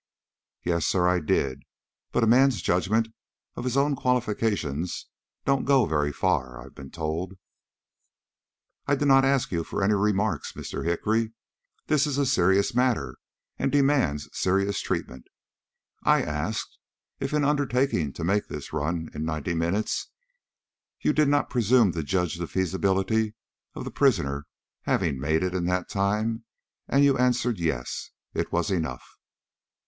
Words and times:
"Yes, 0.63 0.87
sir, 0.87 1.07
I 1.07 1.19
did; 1.19 1.61
but 2.11 2.23
a 2.23 2.25
man's 2.25 2.63
judgment 2.63 3.09
of 3.55 3.63
his 3.65 3.77
own 3.77 3.95
qualifications 3.95 5.05
don't 5.45 5.63
go 5.63 5.85
very 5.85 6.11
far, 6.11 6.59
I've 6.59 6.73
been 6.73 6.89
told." 6.89 7.37
"I 8.87 8.95
did 8.95 9.07
not 9.07 9.25
ask 9.25 9.51
you 9.51 9.63
for 9.63 9.83
any 9.83 9.93
remarks, 9.93 10.53
Mr. 10.53 10.83
Hickory. 10.83 11.33
This 11.85 12.07
is 12.07 12.17
a 12.17 12.25
serious 12.25 12.73
matter 12.73 13.17
and 13.59 13.71
demands 13.71 14.27
serious 14.33 14.81
treatment. 14.81 15.27
I 16.01 16.23
asked 16.23 16.79
if 17.19 17.31
in 17.31 17.43
undertaking 17.43 18.11
to 18.13 18.23
make 18.23 18.47
this 18.47 18.73
run 18.73 19.11
in 19.13 19.23
ninety 19.23 19.53
minutes 19.53 20.07
you 20.99 21.13
did 21.13 21.27
not 21.27 21.47
presume 21.47 21.91
to 21.91 22.01
judge 22.01 22.37
of 22.39 22.39
the 22.39 22.47
feasibility 22.47 23.35
of 23.75 23.83
the 23.83 23.91
prisoner 23.91 24.47
having 24.85 25.19
made 25.19 25.43
it 25.43 25.53
in 25.53 25.65
that 25.65 25.89
time, 25.89 26.43
and 26.87 27.05
you 27.05 27.19
answered, 27.19 27.59
'Yes.' 27.59 28.09
It 28.33 28.51
was 28.51 28.71
enough." 28.71 29.05